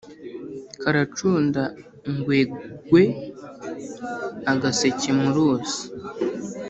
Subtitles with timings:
[0.81, 1.63] Karacunda
[2.13, 5.79] ngwegwe-Agaseke mu ruzi.